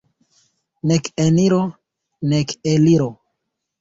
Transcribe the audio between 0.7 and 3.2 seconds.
Nek eniro, nek eliro.